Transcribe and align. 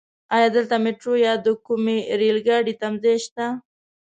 ايا 0.35 0.47
دلته 0.55 0.75
ميټرو 0.83 1.13
يا 1.25 1.33
د 1.45 1.47
کومې 1.65 1.97
رايل 2.19 2.39
ګاډی 2.47 2.73
تمځای 2.81 3.17
شته؟ 3.25 3.45